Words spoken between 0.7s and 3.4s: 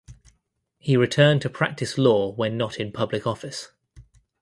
He returned to practice law when not in public